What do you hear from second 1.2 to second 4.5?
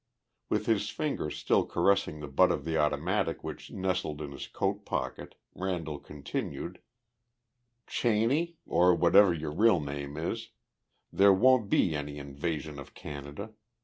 still caressing the butt of the automatic which nestled in his